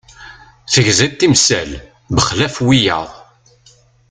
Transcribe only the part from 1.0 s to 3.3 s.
timsal bexlaf wiyaḍ.